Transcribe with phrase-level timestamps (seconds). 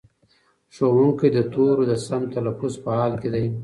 [0.75, 3.45] ښوونکی د تورو د سم تلفظ په حال کې دی.